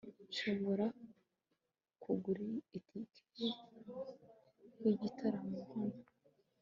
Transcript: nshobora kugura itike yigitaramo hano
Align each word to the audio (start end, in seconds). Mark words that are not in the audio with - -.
nshobora 0.29 0.85
kugura 2.01 2.41
itike 2.79 3.47
yigitaramo 4.81 5.59
hano 5.73 6.01